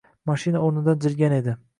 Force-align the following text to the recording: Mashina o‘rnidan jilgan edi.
Mashina 0.29 0.61
o‘rnidan 0.69 1.03
jilgan 1.05 1.37
edi. 1.37 1.55